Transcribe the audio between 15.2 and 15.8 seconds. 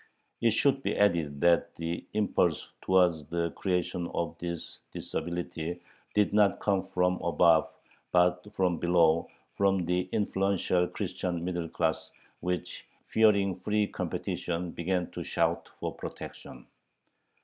shout